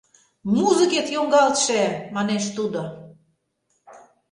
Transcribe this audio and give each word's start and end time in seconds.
Музыкет 0.55 1.07
йоҥгалтше!— 1.15 1.83
манеш 2.15 2.43
тудо. 2.55 2.81